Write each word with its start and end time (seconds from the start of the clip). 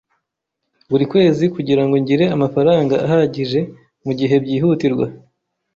buri 0.89 1.05
kwezi 1.11 1.43
kugirango 1.55 1.95
ngire 2.03 2.25
amafaranga 2.35 2.95
ahagije 3.05 3.59
mugihe 4.05 4.35
byihutirwa. 4.43 5.05